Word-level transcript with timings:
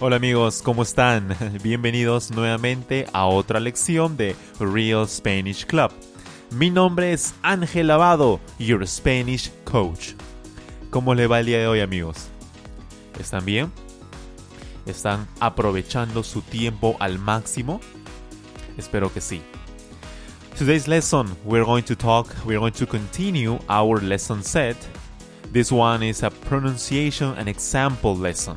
Hola 0.00 0.16
amigos, 0.16 0.62
¿cómo 0.62 0.84
están? 0.84 1.36
Bienvenidos 1.62 2.30
nuevamente 2.30 3.06
a 3.12 3.26
otra 3.26 3.60
lección 3.60 4.16
de 4.16 4.36
Real 4.60 5.06
Spanish 5.08 5.66
Club. 5.66 5.90
Mi 6.50 6.70
nombre 6.70 7.12
es 7.12 7.34
Ángel 7.42 7.88
Lavado, 7.88 8.40
your 8.58 8.86
Spanish 8.86 9.52
coach. 9.64 10.14
¿Cómo 10.88 11.14
le 11.14 11.26
va 11.26 11.40
el 11.40 11.46
día 11.46 11.58
de 11.58 11.66
hoy 11.66 11.80
amigos? 11.80 12.28
¿Están 13.20 13.44
bien? 13.44 13.70
¿Están 14.86 15.28
aprovechando 15.40 16.22
su 16.22 16.40
tiempo 16.40 16.96
al 17.00 17.18
máximo? 17.18 17.80
Espero 18.78 19.12
que 19.12 19.20
sí. 19.20 19.42
Today's 20.58 20.88
lesson, 20.88 21.36
we're 21.44 21.66
going 21.66 21.82
to 21.82 21.94
talk, 21.94 22.34
we're 22.46 22.58
going 22.58 22.72
to 22.72 22.86
continue 22.86 23.58
our 23.68 24.02
lesson 24.02 24.42
set. 24.42 24.76
This 25.52 25.70
one 25.70 26.02
is 26.02 26.22
a 26.22 26.30
pronunciation 26.30 27.34
and 27.36 27.46
example 27.48 28.16
lesson. 28.16 28.56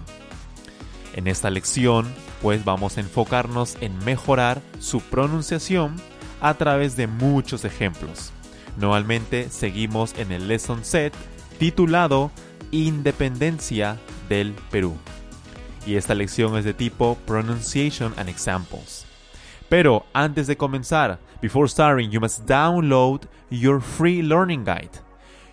En 1.14 1.28
esta 1.28 1.50
lección, 1.50 2.08
pues 2.42 2.64
vamos 2.64 2.98
a 2.98 3.02
enfocarnos 3.02 3.76
en 3.82 4.00
mejorar 4.06 4.62
su 4.80 5.02
pronunciación 5.02 5.98
a 6.42 6.56
través 6.56 6.96
de 6.96 7.08
muchos 7.08 7.66
ejemplos. 7.66 8.32
Normalmente 8.78 9.50
seguimos 9.50 10.14
en 10.18 10.32
el 10.32 10.48
lesson 10.48 10.84
set 10.84 11.14
titulado 11.58 12.32
Independencia 12.72 13.98
del 14.28 14.54
Perú. 14.72 14.98
Y 15.86 15.96
esta 15.96 16.16
lección 16.16 16.58
es 16.58 16.66
de 16.66 16.74
tipo 16.74 17.18
Pronunciation 17.26 18.14
and 18.18 18.30
Examples. 18.30 19.06
Pero 19.70 20.06
antes 20.14 20.48
de 20.48 20.58
comenzar, 20.58 21.20
before 21.42 21.68
starting, 21.68 22.10
you 22.12 22.20
must 22.20 22.46
download 22.46 23.22
your 23.50 23.80
free 23.80 24.22
learning 24.22 24.66
guide. 24.66 24.92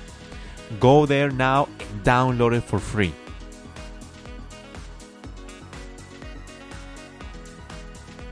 Go 0.79 1.05
there 1.07 1.31
now 1.31 1.69
and 1.81 2.05
download 2.05 2.57
it 2.57 2.63
for 2.63 2.79
free. 2.79 3.13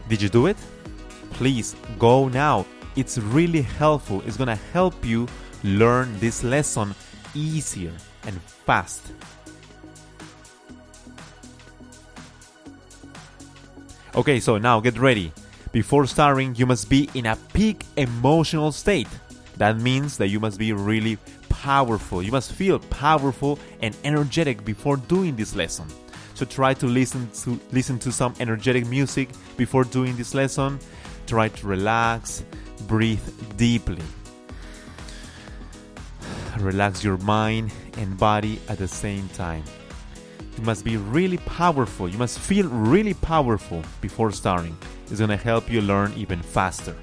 Did 0.09 0.23
you 0.23 0.29
do 0.29 0.47
it? 0.47 0.57
Please 1.33 1.75
go 1.99 2.29
now. 2.29 2.65
It's 2.97 3.19
really 3.19 3.63
helpful. 3.63 4.23
It's 4.25 4.37
going 4.37 4.49
to 4.49 4.63
help 4.73 5.05
you 5.05 5.29
learn 5.63 6.19
this 6.19 6.43
lesson 6.43 6.95
easier 7.35 7.93
and 8.25 8.41
fast. 8.41 9.13
Okay, 14.15 14.41
so 14.41 14.59
now 14.59 14.81
get 14.81 14.99
ready. 14.99 15.33
Before 15.71 16.07
starting, 16.07 16.55
you 16.57 16.67
must 16.67 16.89
be 16.89 17.09
in 17.15 17.27
a 17.27 17.37
peak 17.53 17.85
emotional 17.97 18.73
state. 18.73 19.09
That 19.59 19.79
means 19.79 20.17
that 20.17 20.29
you 20.29 20.41
must 20.41 20.59
be 20.59 20.73
really 20.73 21.19
powerful. 21.59 22.23
You 22.23 22.31
must 22.31 22.53
feel 22.53 22.79
powerful 22.79 23.59
and 23.83 23.97
energetic 24.05 24.65
before 24.65 24.97
doing 24.97 25.35
this 25.35 25.57
lesson. 25.57 25.87
So 26.35 26.47
try 26.47 26.73
to 26.75 26.87
listen 26.87 27.29
to 27.43 27.59
listen 27.73 27.99
to 27.99 28.13
some 28.13 28.33
energetic 28.39 28.87
music 28.87 29.29
before 29.57 29.85
doing 29.85 30.17
this 30.17 30.35
lesson. 30.35 30.79
Try 31.27 31.49
to 31.49 31.67
relax, 31.67 32.45
breathe 32.87 33.27
deeply. 33.57 34.03
Relax 36.59 37.05
your 37.05 37.19
mind 37.19 37.73
and 37.97 38.17
body 38.17 38.61
at 38.69 38.79
the 38.79 38.89
same 38.89 39.29
time. 39.31 39.65
You 40.57 40.65
must 40.65 40.85
be 40.85 40.97
really 40.97 41.39
powerful. 41.39 42.09
You 42.09 42.19
must 42.19 42.39
feel 42.39 42.69
really 42.69 43.15
powerful 43.15 43.83
before 44.01 44.33
starting. 44.33 44.77
It's 45.11 45.19
going 45.19 45.31
to 45.31 45.37
help 45.37 45.71
you 45.71 45.81
learn 45.83 46.13
even 46.17 46.41
faster. 46.43 46.97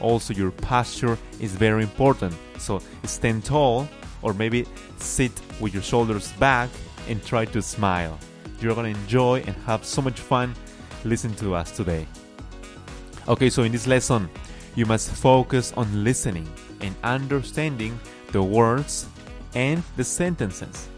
Also, 0.00 0.34
your 0.34 0.50
posture 0.50 1.18
is 1.40 1.52
very 1.52 1.82
important. 1.82 2.34
So, 2.60 2.80
stand 3.04 3.44
tall 3.44 3.88
or 4.22 4.34
maybe 4.34 4.66
sit 4.98 5.32
with 5.60 5.72
your 5.72 5.82
shoulders 5.82 6.32
back 6.32 6.68
and 7.08 7.24
try 7.24 7.44
to 7.46 7.62
smile. 7.62 8.18
You're 8.60 8.74
to 8.74 8.84
enjoy 8.84 9.42
and 9.46 9.56
have 9.66 9.84
so 9.84 10.02
much 10.02 10.20
fun 10.20 10.54
listening 11.04 11.36
to 11.36 11.54
us 11.54 11.70
today. 11.70 12.06
Okay, 13.26 13.48
so 13.48 13.62
in 13.62 13.72
this 13.72 13.86
lesson, 13.86 14.28
you 14.76 14.86
must 14.86 15.10
focus 15.10 15.72
on 15.76 16.04
listening 16.04 16.48
and 16.80 16.94
understanding 17.02 17.98
the 18.32 18.42
words 18.42 19.06
and 19.54 19.82
the 19.96 20.04
sentences. 20.04 20.88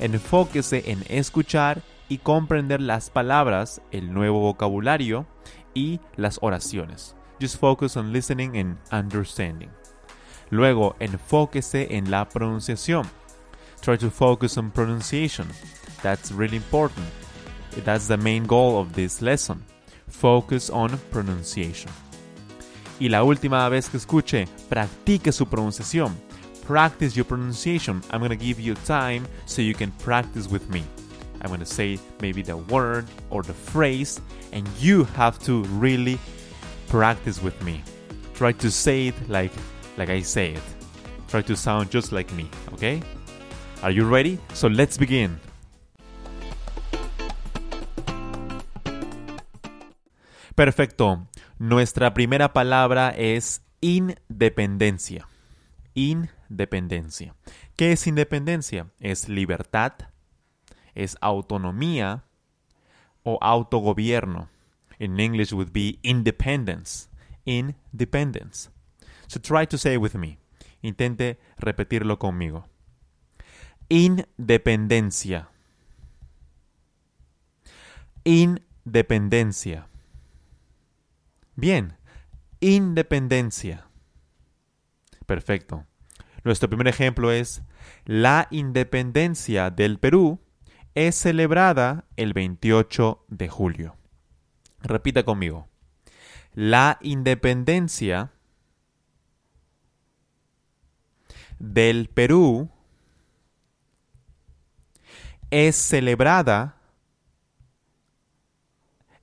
Enfóquese 0.00 0.82
en 0.86 1.04
escuchar 1.08 1.82
y 2.08 2.18
comprender 2.18 2.80
las 2.80 3.10
palabras, 3.10 3.80
el 3.92 4.12
nuevo 4.12 4.40
vocabulario 4.40 5.26
y 5.74 6.00
las 6.16 6.38
oraciones. 6.42 7.14
Just 7.40 7.58
focus 7.58 7.96
on 7.96 8.12
listening 8.12 8.56
and 8.56 8.78
understanding. 8.90 9.70
Luego, 10.52 10.96
enfóquese 11.00 11.96
en 11.96 12.10
la 12.10 12.28
pronunciación. 12.28 13.06
Try 13.80 13.96
to 13.96 14.10
focus 14.10 14.58
on 14.58 14.70
pronunciation. 14.70 15.48
That's 16.02 16.30
really 16.30 16.58
important. 16.58 17.06
That's 17.86 18.06
the 18.06 18.18
main 18.18 18.44
goal 18.46 18.78
of 18.78 18.92
this 18.92 19.22
lesson. 19.22 19.64
Focus 20.08 20.68
on 20.68 20.90
pronunciation. 21.10 21.90
Y 23.00 23.08
la 23.08 23.24
última 23.24 23.66
vez 23.70 23.88
que 23.88 23.96
escuche, 23.96 24.46
practique 24.68 25.32
su 25.32 25.46
pronunciación. 25.46 26.14
Practice 26.66 27.16
your 27.16 27.24
pronunciation. 27.24 28.02
I'm 28.10 28.20
going 28.20 28.28
to 28.28 28.36
give 28.36 28.60
you 28.60 28.74
time 28.84 29.26
so 29.46 29.62
you 29.62 29.72
can 29.72 29.90
practice 30.04 30.50
with 30.50 30.68
me. 30.68 30.84
I'm 31.40 31.48
going 31.48 31.60
to 31.60 31.66
say 31.66 31.98
maybe 32.20 32.42
the 32.42 32.58
word 32.58 33.06
or 33.30 33.42
the 33.42 33.54
phrase, 33.54 34.20
and 34.52 34.68
you 34.78 35.04
have 35.16 35.38
to 35.44 35.64
really 35.80 36.18
practice 36.88 37.42
with 37.42 37.58
me. 37.62 37.82
Try 38.34 38.52
to 38.52 38.70
say 38.70 39.08
it 39.08 39.14
like 39.30 39.52
like 39.96 40.10
I 40.10 40.22
say 40.22 40.54
it. 40.54 40.62
Try 41.28 41.42
to 41.42 41.56
sound 41.56 41.90
just 41.90 42.12
like 42.12 42.32
me, 42.34 42.48
okay? 42.72 43.02
Are 43.82 43.90
you 43.90 44.04
ready? 44.04 44.38
So 44.54 44.68
let's 44.68 44.98
begin. 44.98 45.38
Perfecto. 50.54 51.26
Nuestra 51.58 52.12
primera 52.12 52.52
palabra 52.52 53.10
es 53.16 53.62
independencia. 53.80 55.26
Independencia. 55.94 57.34
¿Qué 57.76 57.92
es 57.92 58.06
independencia? 58.06 58.86
Es 59.00 59.28
libertad, 59.28 59.92
es 60.94 61.16
autonomía 61.20 62.24
o 63.22 63.38
autogobierno. 63.40 64.48
In 64.98 65.18
English 65.18 65.52
would 65.52 65.72
be 65.72 65.98
independence. 66.02 67.08
Independence. 67.44 68.70
Try 69.40 69.66
to 69.66 69.78
say 69.78 69.94
it 69.94 70.00
with 70.00 70.14
me. 70.14 70.38
Intente 70.82 71.38
repetirlo 71.58 72.18
conmigo. 72.18 72.68
Independencia. 73.88 75.48
Independencia. 78.24 79.86
Bien. 81.56 81.96
Independencia. 82.60 83.86
Perfecto. 85.26 85.86
Nuestro 86.44 86.68
primer 86.68 86.88
ejemplo 86.88 87.30
es 87.30 87.62
la 88.04 88.48
independencia 88.50 89.70
del 89.70 89.98
Perú 89.98 90.40
es 90.94 91.14
celebrada 91.14 92.04
el 92.16 92.32
28 92.32 93.24
de 93.28 93.48
julio. 93.48 93.96
Repita 94.80 95.22
conmigo. 95.22 95.68
La 96.54 96.98
independencia 97.00 98.32
del 101.62 102.08
Perú 102.08 102.68
es 105.50 105.76
celebrada 105.76 106.76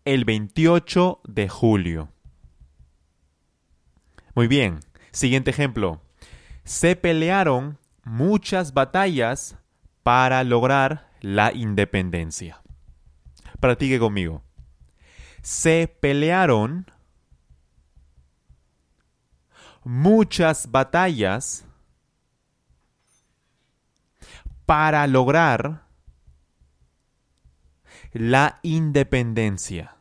el 0.06 0.24
28 0.24 1.20
de 1.26 1.50
julio. 1.50 2.14
Muy 4.36 4.48
bien, 4.48 4.80
siguiente 5.12 5.52
ejemplo. 5.52 6.02
Se 6.64 6.96
pelearon 6.96 7.78
muchas 8.06 8.74
batallas 8.74 9.58
para 10.02 10.46
lograr 10.46 11.10
la 11.20 11.52
independencia. 11.52 12.62
Practique 13.60 14.00
conmigo. 14.00 14.44
Se 15.42 15.94
pelearon 16.00 16.90
muchas 19.84 20.72
batallas 20.72 21.66
para 24.70 25.08
lograr 25.08 25.88
la 28.12 28.60
independencia. 28.62 29.96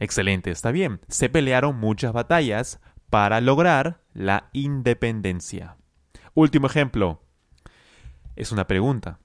Excelente, 0.00 0.50
está 0.50 0.72
bien. 0.72 1.00
Se 1.06 1.28
pelearon 1.28 1.76
muchas 1.78 2.12
batallas 2.12 2.80
para 3.08 3.40
lograr 3.40 4.02
la 4.14 4.50
independencia. 4.52 5.76
Último 6.34 6.66
ejemplo. 6.66 7.22
Es 8.34 8.50
una 8.50 8.66
pregunta. 8.66 9.20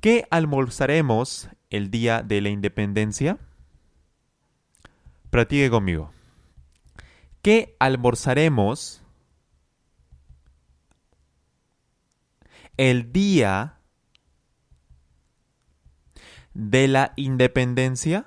¿Qué 0.00 0.28
almorzaremos 0.30 1.48
el 1.68 1.90
día 1.90 2.22
de 2.22 2.42
la 2.42 2.50
independencia? 2.50 3.38
Practique 5.30 5.68
conmigo. 5.68 6.12
¿Qué 7.42 7.74
almorzaremos 7.80 9.02
el 12.76 13.12
día 13.12 13.78
de 16.54 16.88
la 16.88 17.12
independencia? 17.16 18.26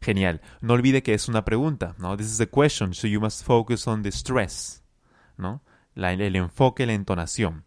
Genial. 0.00 0.40
No 0.60 0.74
olvide 0.74 1.02
que 1.02 1.14
es 1.14 1.28
una 1.28 1.44
pregunta, 1.44 1.94
¿no? 1.98 2.16
This 2.16 2.26
is 2.26 2.40
a 2.40 2.46
question, 2.46 2.94
so 2.94 3.06
you 3.06 3.20
must 3.20 3.44
focus 3.44 3.86
on 3.86 4.02
the 4.02 4.10
stress, 4.10 4.82
¿no? 5.36 5.62
el 5.94 6.36
enfoque, 6.36 6.86
la 6.86 6.94
entonación. 6.94 7.64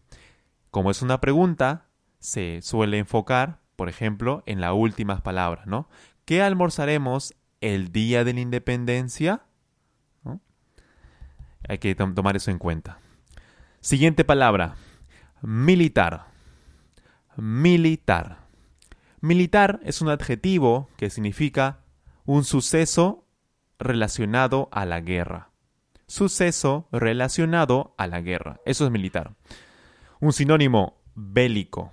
Como 0.70 0.90
es 0.90 1.00
una 1.00 1.20
pregunta, 1.20 1.86
se 2.18 2.60
suele 2.60 2.98
enfocar, 2.98 3.60
por 3.76 3.88
ejemplo, 3.88 4.42
en 4.46 4.60
las 4.60 4.72
últimas 4.74 5.20
palabras, 5.20 5.66
¿no? 5.66 5.88
¿Qué 6.24 6.42
almorzaremos 6.42 7.34
el 7.60 7.92
día 7.92 8.24
de 8.24 8.34
la 8.34 8.40
independencia? 8.40 9.42
Hay 11.68 11.78
que 11.78 11.94
tomar 11.94 12.36
eso 12.36 12.50
en 12.50 12.58
cuenta. 12.58 12.98
Siguiente 13.86 14.24
palabra, 14.24 14.74
militar. 15.42 16.26
Militar. 17.36 18.38
Militar 19.20 19.78
es 19.84 20.00
un 20.00 20.08
adjetivo 20.08 20.90
que 20.96 21.08
significa 21.08 21.84
un 22.24 22.42
suceso 22.42 23.28
relacionado 23.78 24.68
a 24.72 24.86
la 24.86 25.00
guerra. 25.00 25.50
Suceso 26.08 26.88
relacionado 26.90 27.94
a 27.96 28.08
la 28.08 28.22
guerra. 28.22 28.60
Eso 28.66 28.86
es 28.86 28.90
militar. 28.90 29.36
Un 30.18 30.32
sinónimo 30.32 31.00
bélico. 31.14 31.92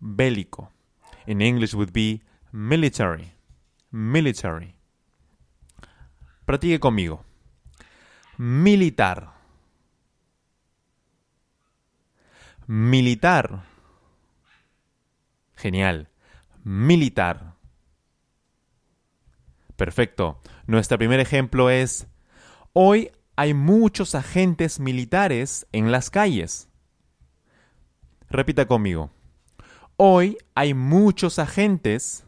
Bélico. 0.00 0.72
In 1.26 1.42
English 1.42 1.74
would 1.74 1.92
be 1.92 2.22
military. 2.52 3.34
Military. 3.90 4.76
Practique 6.46 6.80
conmigo. 6.80 7.22
Militar. 8.38 9.37
Militar. 12.68 13.64
Genial. 15.56 16.10
Militar. 16.64 17.54
Perfecto. 19.74 20.42
Nuestro 20.66 20.98
primer 20.98 21.18
ejemplo 21.18 21.70
es, 21.70 22.08
hoy 22.74 23.10
hay 23.36 23.54
muchos 23.54 24.14
agentes 24.14 24.80
militares 24.80 25.66
en 25.72 25.90
las 25.90 26.10
calles. 26.10 26.68
Repita 28.28 28.66
conmigo. 28.66 29.10
Hoy 29.96 30.36
hay 30.54 30.74
muchos 30.74 31.38
agentes 31.38 32.26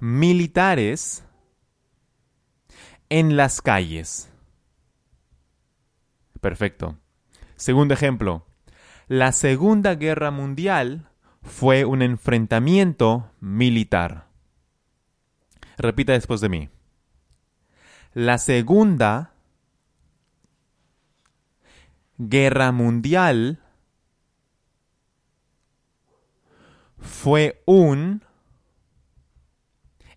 militares 0.00 1.24
en 3.10 3.36
las 3.36 3.60
calles. 3.60 4.30
Perfecto. 6.40 6.98
Segundo 7.56 7.94
ejemplo. 7.94 8.46
La 9.06 9.32
Segunda 9.32 9.94
Guerra 9.94 10.30
Mundial 10.30 11.08
fue 11.42 11.84
un 11.84 12.02
enfrentamiento 12.02 13.30
militar. 13.40 14.28
Repita 15.76 16.12
después 16.12 16.40
de 16.40 16.48
mí. 16.48 16.70
La 18.14 18.38
Segunda 18.38 19.34
Guerra 22.16 22.72
Mundial 22.72 23.60
fue 26.98 27.62
un 27.66 28.22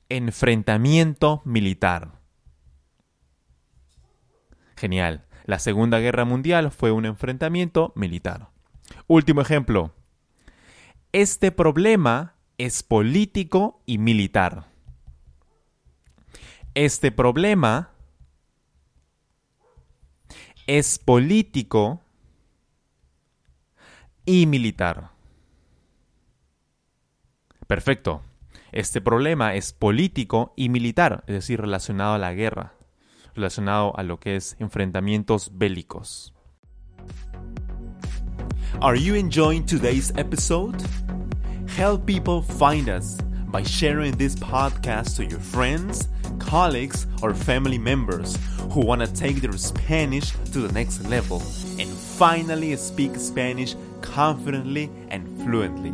enfrentamiento 0.09 1.41
militar. 1.43 2.19
Genial. 4.75 5.26
La 5.47 5.59
Segunda 5.59 5.99
Guerra 5.99 6.25
Mundial 6.25 6.71
fue 6.71 6.91
un 6.91 7.05
enfrentamiento 7.05 7.93
militar. 7.95 8.49
Último 9.07 9.39
ejemplo. 9.39 9.93
Este 11.13 11.53
problema 11.53 12.35
es 12.57 12.83
político 12.83 13.81
y 13.85 13.97
militar. 13.97 14.65
Este 16.73 17.13
problema 17.13 17.91
es 20.67 20.99
político 20.99 22.01
y 24.25 24.47
militar. 24.47 25.11
Perfecto. 27.67 28.21
Este 28.73 28.99
problema 28.99 29.55
es 29.55 29.71
político 29.71 30.53
y 30.57 30.67
militar, 30.67 31.23
es 31.27 31.35
decir, 31.35 31.61
relacionado 31.61 32.15
a 32.15 32.17
la 32.17 32.33
guerra, 32.33 32.73
relacionado 33.37 33.93
a 33.95 34.03
lo 34.03 34.19
que 34.19 34.35
es 34.35 34.57
enfrentamientos 34.59 35.51
bélicos. 35.53 36.33
Are 38.81 38.97
you 38.97 39.15
enjoying 39.15 39.65
today's 39.65 40.11
episode? 40.17 40.75
Help 41.67 42.05
people 42.05 42.41
find 42.41 42.89
us 42.89 43.17
by 43.51 43.63
sharing 43.63 44.17
this 44.17 44.35
podcast 44.35 45.15
to 45.15 45.25
your 45.25 45.39
friends, 45.39 46.07
colleagues, 46.39 47.07
or 47.21 47.33
family 47.33 47.77
members 47.77 48.37
who 48.71 48.81
want 48.81 49.01
to 49.01 49.07
take 49.07 49.41
their 49.41 49.57
Spanish 49.57 50.31
to 50.51 50.59
the 50.59 50.71
next 50.73 51.07
level 51.07 51.41
and 51.79 51.89
finally 51.89 52.75
speak 52.75 53.15
Spanish 53.15 53.75
confidently 54.01 54.89
and 55.09 55.25
fluently. 55.43 55.93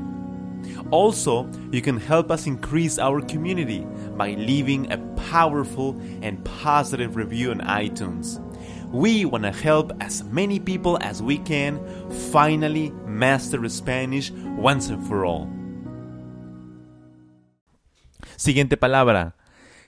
Also, 0.92 1.50
you 1.72 1.82
can 1.82 1.98
help 1.98 2.32
us 2.32 2.48
increase 2.48 3.00
our 3.00 3.22
community 3.22 3.86
by 4.18 4.36
leaving 4.36 4.92
a 4.92 4.98
powerful 5.32 5.96
and 6.22 6.44
positive 6.46 7.16
review 7.16 7.52
on 7.52 7.60
iTunes. 7.62 8.40
We 8.92 9.26
want 9.26 9.44
to 9.44 9.52
help 9.52 9.92
as 10.02 10.24
many 10.24 10.60
people 10.60 11.00
as 11.02 11.22
we 11.22 11.40
can 11.40 11.80
finally 12.32 12.92
master 13.08 13.68
Spanish 13.68 14.32
once 14.32 14.90
and 14.90 15.06
for 15.08 15.26
all. 15.26 15.50
Siguiente 18.38 18.78
palabra, 18.78 19.36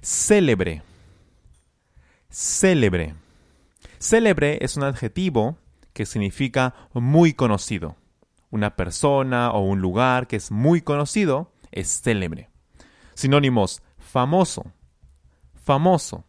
célebre. 0.02 0.82
Célebre. 2.32 3.14
Célebre 4.00 4.58
es 4.62 4.76
un 4.76 4.84
adjetivo 4.84 5.58
que 5.94 6.06
significa 6.06 6.74
muy 6.94 7.34
conocido. 7.34 7.96
Una 8.52 8.76
persona 8.76 9.52
o 9.52 9.62
un 9.62 9.82
lugar 9.82 10.28
que 10.28 10.36
es 10.36 10.52
muy 10.52 10.82
conocido 10.82 11.52
es 11.72 12.02
célebre. 12.02 12.50
Sinónimos, 13.14 13.82
famoso. 13.98 14.72
Famoso. 15.56 16.26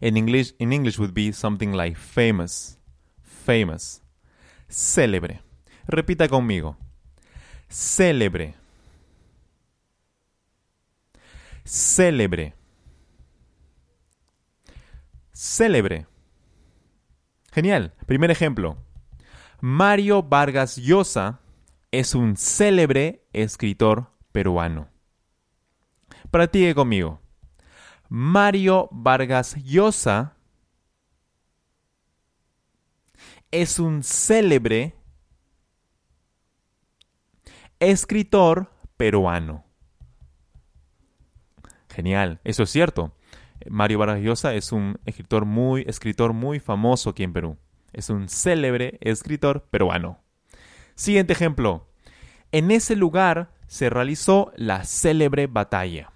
In 0.00 0.16
English, 0.16 0.54
in 0.58 0.72
English 0.72 0.98
would 0.98 1.14
be 1.14 1.32
something 1.32 1.72
like 1.72 1.96
famous. 1.96 2.78
Famous. 3.22 4.02
Célebre. 4.68 5.42
Repita 5.86 6.28
conmigo. 6.28 6.76
Célebre. 7.68 8.54
Célebre. 11.64 12.54
Célebre. 15.32 16.06
Genial. 17.52 17.94
Primer 18.06 18.30
ejemplo. 18.30 18.76
Mario 19.64 20.24
Vargas 20.24 20.76
Llosa 20.76 21.38
es 21.92 22.16
un 22.16 22.36
célebre 22.36 23.28
escritor 23.32 24.10
peruano. 24.32 24.88
Practique 26.32 26.74
conmigo. 26.74 27.20
Mario 28.08 28.88
Vargas 28.90 29.54
Llosa 29.62 30.34
es 33.52 33.78
un 33.78 34.02
célebre 34.02 34.96
escritor 37.78 38.68
peruano. 38.96 39.64
Genial, 41.88 42.40
eso 42.42 42.64
es 42.64 42.70
cierto. 42.70 43.16
Mario 43.70 44.00
Vargas 44.00 44.22
Llosa 44.22 44.54
es 44.54 44.72
un 44.72 44.98
escritor 45.06 45.44
muy, 45.44 45.82
escritor 45.82 46.32
muy 46.32 46.58
famoso 46.58 47.10
aquí 47.10 47.22
en 47.22 47.32
Perú. 47.32 47.58
Es 47.92 48.10
un 48.10 48.28
célebre 48.28 48.98
escritor 49.00 49.64
peruano. 49.64 50.22
Siguiente 50.94 51.32
ejemplo. 51.32 51.88
En 52.50 52.70
ese 52.70 52.96
lugar 52.96 53.52
se 53.66 53.90
realizó 53.90 54.52
la 54.56 54.84
célebre 54.84 55.46
batalla. 55.46 56.12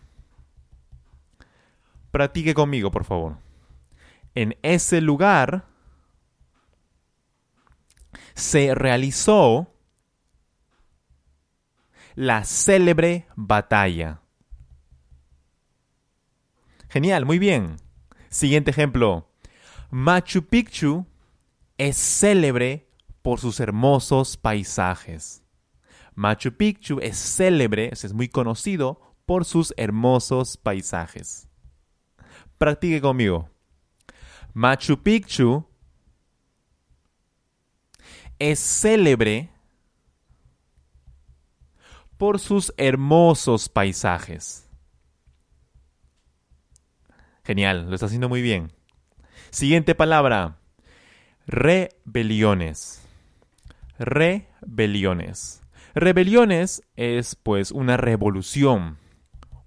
Practique 2.10 2.54
conmigo, 2.54 2.90
por 2.90 3.04
favor. 3.04 3.38
En 4.34 4.56
ese 4.62 5.00
lugar 5.00 5.66
se 8.34 8.74
realizó 8.74 9.72
la 12.14 12.44
célebre 12.44 13.26
batalla. 13.34 14.20
Genial, 16.88 17.26
muy 17.26 17.38
bien. 17.38 17.76
Siguiente 18.28 18.70
ejemplo. 18.70 19.30
Machu 19.90 20.46
Picchu 20.46 21.06
es 21.78 21.96
célebre 21.96 22.88
por 23.22 23.40
sus 23.40 23.60
hermosos 23.60 24.36
paisajes. 24.36 25.42
Machu 26.14 26.52
Picchu 26.52 26.98
es 27.00 27.16
célebre, 27.18 27.90
es 27.92 28.12
muy 28.12 28.28
conocido 28.28 29.00
por 29.26 29.44
sus 29.44 29.74
hermosos 29.76 30.56
paisajes. 30.56 31.48
Practique 32.58 33.00
conmigo. 33.00 33.50
Machu 34.54 35.02
Picchu 35.02 35.66
es 38.38 38.58
célebre 38.58 39.50
por 42.16 42.38
sus 42.38 42.72
hermosos 42.78 43.68
paisajes. 43.68 44.70
Genial, 47.44 47.88
lo 47.88 47.94
está 47.94 48.06
haciendo 48.06 48.28
muy 48.28 48.40
bien. 48.40 48.72
Siguiente 49.50 49.94
palabra. 49.94 50.58
Rebeliones. 51.46 53.06
Rebeliones. 54.00 55.62
Rebeliones 55.94 56.82
es 56.96 57.36
pues 57.36 57.70
una 57.70 57.96
revolución 57.96 58.98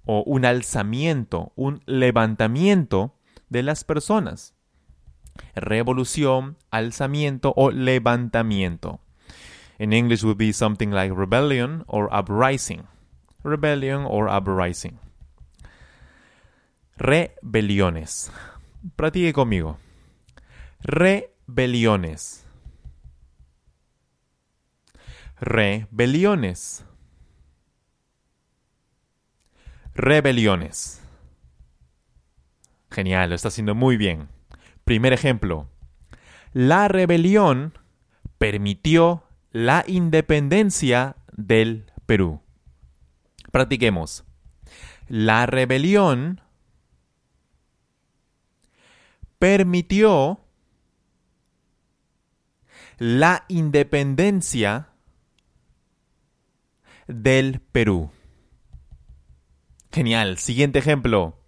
o 0.06 0.22
un 0.26 0.44
alzamiento, 0.44 1.54
un 1.56 1.82
levantamiento 1.86 3.16
de 3.48 3.64
las 3.64 3.86
personas. 3.86 4.56
Revolución, 5.56 6.58
alzamiento 6.70 7.54
o 7.56 7.72
levantamiento. 7.72 9.00
In 9.80 9.94
English 9.94 10.24
would 10.24 10.38
be 10.38 10.52
something 10.52 10.90
like 10.90 11.16
rebellion 11.16 11.86
or 11.88 12.10
uprising. 12.12 12.84
Rebellion 13.42 14.06
or 14.06 14.28
uprising. 14.28 15.00
Rebeliones. 16.98 18.30
Practique 18.98 19.32
conmigo. 19.32 19.78
Rebeliones. 21.50 22.46
Rebeliones. 25.42 26.86
Rebeliones. 29.96 31.02
Genial, 32.92 33.30
lo 33.30 33.36
está 33.36 33.48
haciendo 33.48 33.74
muy 33.74 33.98
bien. 33.98 34.30
Primer 34.86 35.12
ejemplo. 35.12 35.68
La 36.54 36.88
rebelión 36.88 37.74
permitió 38.38 39.24
la 39.52 39.84
independencia 39.88 41.16
del 41.32 41.92
Perú. 42.06 42.42
Practiquemos. 43.52 44.24
La 45.08 45.48
rebelión 45.48 46.42
permitió 49.40 50.46
la 53.00 53.46
independencia 53.48 54.90
del 57.08 57.62
Perú. 57.62 58.12
Genial. 59.92 60.38
Siguiente 60.38 60.80
ejemplo. 60.80 61.40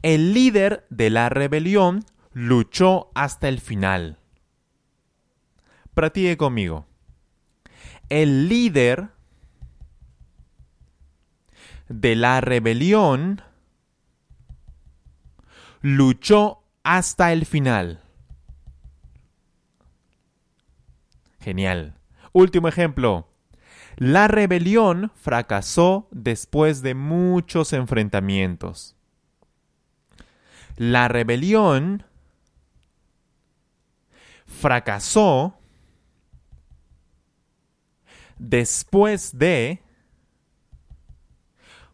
El 0.00 0.32
líder 0.32 0.86
de 0.88 1.10
la 1.10 1.28
rebelión 1.28 2.04
luchó 2.32 3.10
hasta 3.14 3.48
el 3.48 3.60
final. 3.60 4.18
Practique 5.92 6.38
conmigo. 6.38 6.86
El 8.08 8.48
líder 8.48 9.10
de 11.88 12.16
la 12.16 12.40
rebelión 12.40 13.42
luchó 15.82 16.64
hasta 16.82 17.32
el 17.32 17.44
final. 17.44 18.00
Genial. 21.48 21.94
Último 22.34 22.68
ejemplo. 22.68 23.26
La 23.96 24.28
rebelión 24.28 25.10
fracasó 25.16 26.06
después 26.10 26.82
de 26.82 26.94
muchos 26.94 27.72
enfrentamientos. 27.72 28.96
La 30.76 31.08
rebelión 31.08 32.04
fracasó 34.44 35.58
después 38.36 39.38
de 39.38 39.82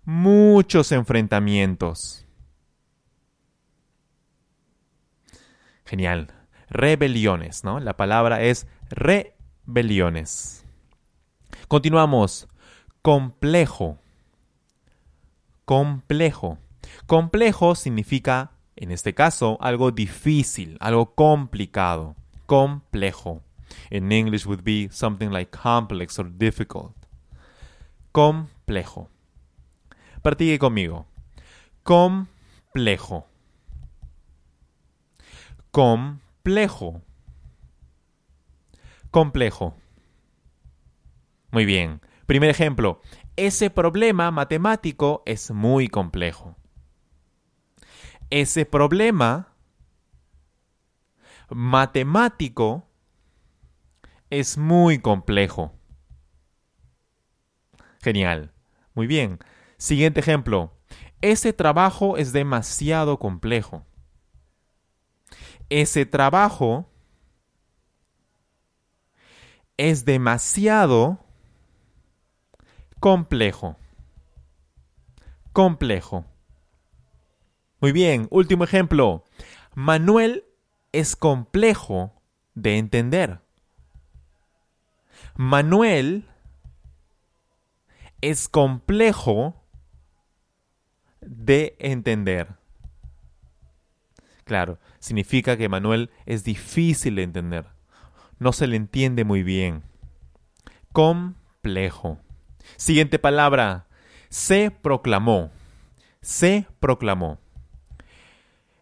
muchos 0.03 0.91
enfrentamientos. 0.91 2.27
Genial. 5.85 6.35
Rebeliones, 6.71 7.63
¿no? 7.63 7.79
La 7.79 7.97
palabra 7.97 8.43
es 8.43 8.67
rebeliones. 9.66 10.64
Continuamos. 11.68 12.49
Complejo. 13.02 13.99
Complejo. 15.64 16.59
Complejo 17.06 17.75
significa, 17.75 18.52
en 18.76 18.90
este 18.90 19.14
caso, 19.14 19.59
algo 19.61 19.90
difícil, 19.90 20.76
algo 20.80 21.14
complicado. 21.14 22.16
Complejo. 22.47 23.42
In 23.90 24.12
English 24.12 24.47
would 24.47 24.62
be 24.62 24.88
something 24.90 25.30
like 25.30 25.50
complex 25.50 26.18
or 26.18 26.30
difficult. 26.30 26.94
Complejo. 28.12 29.09
Practique 30.23 30.59
conmigo. 30.59 31.06
Complejo. 31.83 33.26
Complejo. 35.71 37.02
Complejo. 39.14 39.76
Muy 41.52 41.64
bien. 41.64 42.00
Primer 42.26 42.50
ejemplo. 42.50 43.00
Ese 43.37 43.71
problema 43.71 44.33
matemático 44.33 45.23
es 45.25 45.52
muy 45.52 45.87
complejo. 45.87 46.56
Ese 48.30 48.66
problema 48.66 49.54
matemático 51.49 52.88
es 54.30 54.59
muy 54.59 54.99
complejo. 54.99 55.78
Genial. 58.02 58.52
Muy 58.94 59.06
bien. 59.06 59.38
Siguiente 59.76 60.18
ejemplo. 60.18 60.76
Ese 61.21 61.52
trabajo 61.52 62.16
es 62.16 62.33
demasiado 62.33 63.21
complejo 63.21 63.87
ese 65.71 66.06
trabajo 66.06 66.90
es 69.76 70.04
demasiado 70.04 71.19
complejo. 73.00 73.76
Complejo. 75.52 76.25
Muy 77.81 77.93
bien, 77.93 78.26
último 78.31 78.64
ejemplo. 78.64 79.25
Manuel 79.75 80.45
es 80.93 81.16
complejo 81.16 82.12
de 82.54 82.78
entender. 82.78 83.40
Manuel 85.37 86.28
es 88.21 88.49
complejo 88.49 89.61
de 91.21 91.76
entender. 91.78 92.54
Claro, 94.45 94.78
significa 94.99 95.57
que 95.57 95.69
Manuel 95.69 96.11
es 96.26 96.45
difícil 96.45 97.16
de 97.16 97.23
entender. 97.23 97.66
No 98.38 98.53
se 98.53 98.67
le 98.67 98.76
entiende 98.76 99.25
muy 99.25 99.43
bien. 99.43 99.83
Complejo. 100.93 102.19
Siguiente 102.76 103.19
palabra. 103.19 103.87
Se 104.29 104.71
proclamó. 104.71 105.50
Se 106.21 106.67
proclamó. 106.81 107.38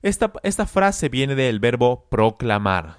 Esta, 0.03 0.33
esta 0.43 0.67
frase 0.67 1.09
viene 1.09 1.35
del 1.35 1.61
verbo 1.61 2.09
proclamar. 2.09 2.99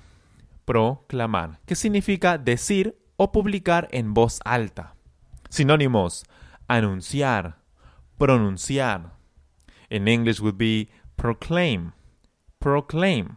Proclamar, 0.66 1.60
que 1.66 1.76
significa 1.76 2.38
decir 2.38 2.98
o 3.18 3.32
publicar 3.34 3.90
en 3.92 4.14
voz 4.14 4.40
alta. 4.46 4.96
Sinónimos: 5.50 6.24
anunciar, 6.68 7.58
pronunciar. 8.18 9.18
In 9.90 10.08
English 10.08 10.40
would 10.40 10.56
be 10.58 10.90
proclaim, 11.18 11.92
proclaim. 12.60 13.36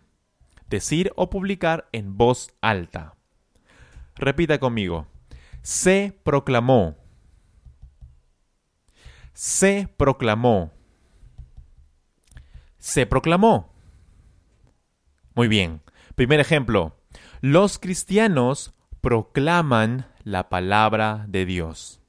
Decir 0.69 1.13
o 1.17 1.31
publicar 1.31 1.89
en 1.93 2.17
voz 2.17 2.51
alta. 2.61 3.15
Repita 4.17 4.59
conmigo. 4.59 5.07
Se 5.63 6.19
proclamó. 6.25 6.97
Se 9.33 9.89
proclamó. 9.97 10.73
Se 12.79 13.07
proclamó. 13.07 13.73
Muy 15.35 15.49
bien. 15.49 15.83
Primer 16.15 16.41
ejemplo. 16.41 16.97
Los 17.41 17.79
cristianos 17.79 18.75
proclaman 19.01 20.07
la 20.25 20.49
palabra 20.49 21.27
de 21.29 21.45
Dios. 21.45 22.01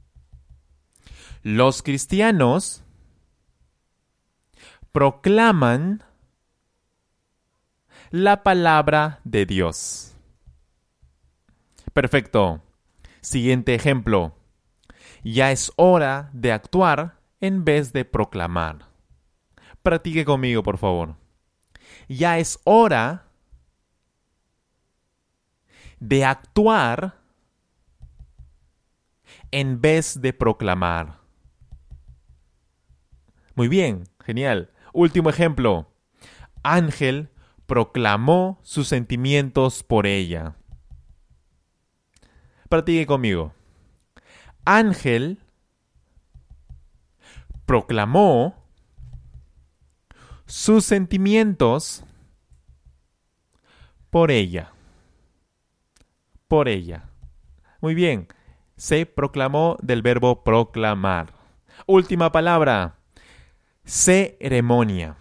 Los 1.44 1.84
cristianos 1.84 2.84
proclaman 4.92 6.04
la 8.12 8.44
palabra 8.44 9.20
de 9.24 9.46
Dios. 9.46 10.16
Perfecto. 11.94 12.62
Siguiente 13.22 13.74
ejemplo. 13.76 14.36
Ya 15.24 15.52
es 15.52 15.72
hora 15.76 16.30
de 16.34 16.52
actuar 16.52 17.20
en 17.42 17.66
vez 17.66 17.92
de 17.92 18.06
proclamar. 18.06 18.88
Practique 19.84 20.26
conmigo, 20.26 20.64
por 20.64 20.78
favor. 20.78 21.16
Ya 22.08 22.38
es 22.38 22.60
hora 22.64 23.28
de 26.00 26.24
actuar 26.26 27.20
en 29.52 29.82
vez 29.82 30.22
de 30.22 30.34
proclamar. 30.34 31.20
Muy 33.56 33.68
bien, 33.68 34.04
genial. 34.24 34.72
Último 34.94 35.30
ejemplo. 35.30 35.92
Ángel 36.64 37.30
proclamó 37.68 38.60
sus 38.64 38.88
sentimientos 38.88 39.84
por 39.84 40.08
ella. 40.08 40.56
Practique 42.70 43.06
conmigo. 43.06 43.54
Ángel 44.66 45.40
proclamó 47.66 48.56
sus 50.46 50.86
sentimientos 50.86 52.04
por 54.10 54.32
ella. 54.32 54.72
Por 56.48 56.70
ella. 56.70 57.10
Muy 57.82 57.94
bien. 57.94 58.28
Se 58.78 59.06
proclamó 59.06 59.78
del 59.82 60.02
verbo 60.02 60.44
proclamar. 60.44 61.34
Última 61.86 62.32
palabra. 62.32 62.96
Ceremonia. 63.84 65.18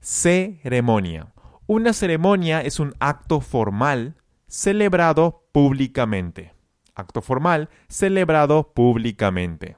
Ceremonia. 0.00 1.33
Una 1.66 1.94
ceremonia 1.94 2.60
es 2.60 2.78
un 2.78 2.94
acto 3.00 3.40
formal 3.40 4.16
celebrado 4.46 5.46
públicamente. 5.52 6.52
Acto 6.94 7.22
formal 7.22 7.70
celebrado 7.88 8.72
públicamente. 8.74 9.76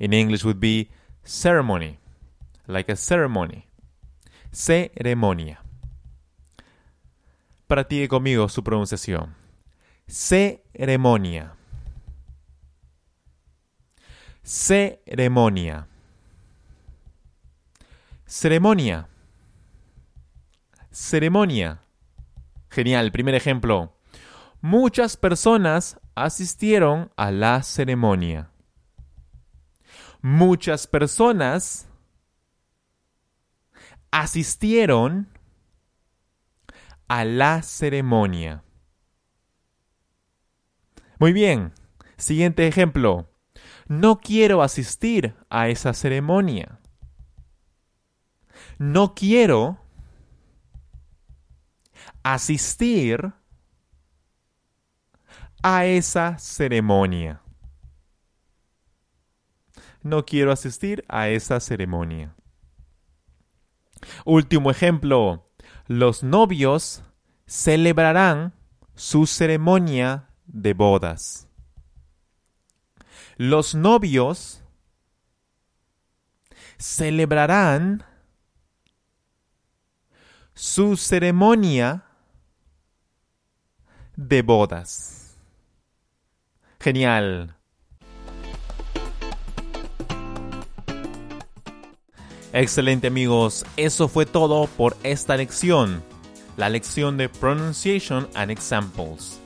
In 0.00 0.12
English 0.12 0.44
would 0.44 0.58
be 0.58 0.90
ceremony, 1.22 1.98
like 2.66 2.90
a 2.90 2.96
ceremony. 2.96 3.66
Ceremonia. 4.52 5.62
Practique 7.68 8.08
conmigo 8.08 8.48
su 8.48 8.64
pronunciación. 8.64 9.36
Ceremonia. 10.08 11.54
Ceremonia. 14.42 15.86
Ceremonia. 18.26 19.08
Ceremonia. 20.90 21.82
Genial, 22.70 23.12
primer 23.12 23.34
ejemplo. 23.34 23.96
Muchas 24.60 25.16
personas 25.16 26.00
asistieron 26.14 27.10
a 27.16 27.30
la 27.30 27.62
ceremonia. 27.62 28.50
Muchas 30.20 30.86
personas 30.86 31.88
asistieron 34.10 35.28
a 37.08 37.24
la 37.24 37.62
ceremonia. 37.62 38.62
Muy 41.18 41.32
bien. 41.32 41.72
Siguiente 42.16 42.66
ejemplo. 42.66 43.30
No 43.86 44.20
quiero 44.20 44.62
asistir 44.62 45.34
a 45.48 45.68
esa 45.68 45.94
ceremonia 45.94 46.80
no 48.80 49.14
quiero 49.14 49.78
asistir 52.22 53.32
a 55.62 55.84
esa 55.84 56.38
ceremonia. 56.38 57.40
No 60.02 60.24
quiero 60.24 60.52
asistir 60.52 61.04
a 61.08 61.28
esa 61.28 61.60
ceremonia. 61.60 62.34
Último 64.24 64.70
ejemplo. 64.70 65.46
Los 65.86 66.22
novios 66.22 67.02
celebrarán 67.46 68.54
su 68.94 69.26
ceremonia 69.26 70.28
de 70.46 70.72
bodas. 70.72 71.48
Los 73.36 73.74
novios 73.74 74.62
celebrarán 76.78 78.04
su 80.54 80.96
ceremonia 80.96 82.09
de 84.28 84.42
bodas. 84.42 85.34
Genial. 86.78 87.56
Excelente 92.52 93.06
amigos, 93.06 93.64
eso 93.76 94.08
fue 94.08 94.26
todo 94.26 94.66
por 94.76 94.96
esta 95.04 95.36
lección, 95.36 96.02
la 96.56 96.68
lección 96.68 97.16
de 97.16 97.28
Pronunciation 97.28 98.28
and 98.34 98.50
Examples. 98.50 99.38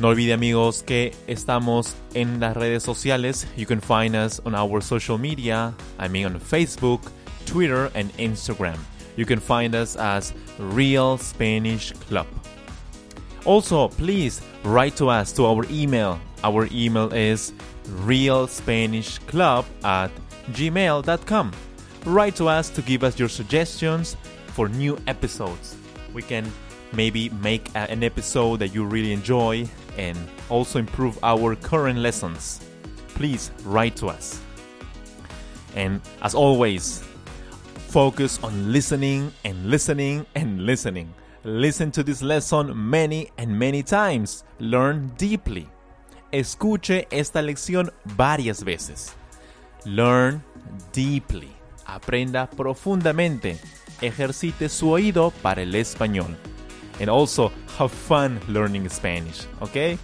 No 0.00 0.08
olvide 0.08 0.34
amigos 0.34 0.82
que 0.82 1.14
estamos 1.26 1.94
en 2.12 2.40
las 2.40 2.54
redes 2.54 2.82
sociales. 2.82 3.46
You 3.56 3.66
can 3.66 3.80
find 3.80 4.14
us 4.14 4.42
on 4.44 4.54
our 4.54 4.82
social 4.82 5.16
media, 5.16 5.72
I 5.98 6.08
mean 6.08 6.26
on 6.26 6.40
Facebook, 6.40 7.00
Twitter 7.46 7.90
and 7.94 8.12
Instagram. 8.18 8.76
You 9.16 9.24
can 9.24 9.40
find 9.40 9.74
us 9.74 9.96
as 9.96 10.34
Real 10.58 11.16
Spanish 11.16 11.94
Club. 12.08 12.26
Also, 13.46 13.88
please 13.88 14.42
write 14.64 14.96
to 14.96 15.08
us 15.08 15.32
to 15.32 15.46
our 15.46 15.64
email. 15.70 16.20
Our 16.44 16.68
email 16.70 17.12
is 17.12 17.52
realspanishclub 18.04 19.64
at 19.84 20.10
gmail.com. 20.50 21.52
Write 22.04 22.36
to 22.36 22.48
us 22.48 22.68
to 22.70 22.82
give 22.82 23.02
us 23.02 23.18
your 23.18 23.28
suggestions 23.28 24.16
for 24.48 24.68
new 24.68 24.98
episodes. 25.06 25.76
We 26.12 26.22
can 26.22 26.52
maybe 26.92 27.30
make 27.30 27.70
a, 27.70 27.90
an 27.90 28.02
episode 28.02 28.58
that 28.58 28.74
you 28.74 28.84
really 28.84 29.12
enjoy 29.12 29.66
and 29.96 30.18
also 30.50 30.78
improve 30.78 31.18
our 31.22 31.56
current 31.56 32.00
lessons. 32.00 32.60
Please 33.14 33.50
write 33.64 33.96
to 33.96 34.08
us. 34.08 34.40
And 35.74 36.00
as 36.22 36.34
always, 36.34 37.02
Focus 37.96 38.38
on 38.42 38.72
listening 38.72 39.32
and 39.42 39.70
listening 39.70 40.26
and 40.34 40.66
listening. 40.66 41.14
Listen 41.48 41.92
to 41.92 42.02
this 42.02 42.22
lesson 42.22 42.76
many 42.76 43.30
and 43.38 43.56
many 43.56 43.80
times. 43.84 44.44
Learn 44.58 45.12
deeply. 45.16 45.68
Escuche 46.32 47.06
esta 47.12 47.40
lección 47.40 47.92
varias 48.16 48.64
veces. 48.64 49.14
Learn 49.84 50.42
deeply. 50.92 51.48
Aprenda 51.86 52.50
profundamente. 52.50 53.58
Ejercite 54.00 54.68
su 54.68 54.90
oído 54.90 55.32
para 55.40 55.62
el 55.62 55.72
español. 55.76 56.36
And 56.98 57.08
also 57.08 57.52
have 57.78 57.92
fun 57.92 58.40
learning 58.48 58.90
Spanish, 58.90 59.46
¿ok? 59.60 60.00